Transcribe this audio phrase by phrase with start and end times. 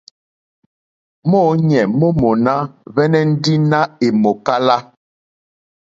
[1.29, 2.53] Mɔ̌ɲɛ̀ mó mòná
[2.93, 4.77] hwɛ́nɛ́ ndí nà è mòkálá.